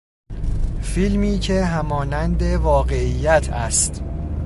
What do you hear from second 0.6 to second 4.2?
فیلمی که همانند واقعیت است.